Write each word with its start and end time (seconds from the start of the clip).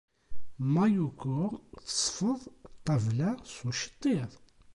Mayuko 0.73 1.31
tesfeḍ 1.85 2.41
ṭṭabla 2.75 3.29
s 3.53 3.55
uceṭṭiḍ. 3.67 4.31